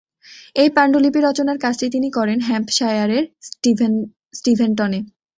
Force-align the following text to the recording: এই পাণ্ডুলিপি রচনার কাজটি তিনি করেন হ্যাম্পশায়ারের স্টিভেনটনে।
এই 0.55 0.69
পাণ্ডুলিপি 0.75 1.19
রচনার 1.21 1.57
কাজটি 1.57 1.85
তিনি 1.95 2.09
করেন 2.17 2.37
হ্যাম্পশায়ারের 2.41 3.23
স্টিভেনটনে। 4.35 4.99